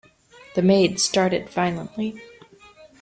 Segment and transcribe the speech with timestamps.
[0.55, 2.19] The maid started violently.